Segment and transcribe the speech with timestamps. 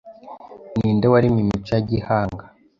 [0.77, 2.43] Ninde waremye imico ya gihanga